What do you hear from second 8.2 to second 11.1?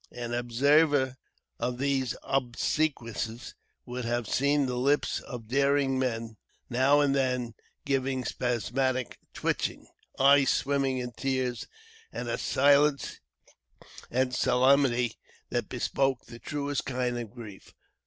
spasmodic twitchings; eyes swimming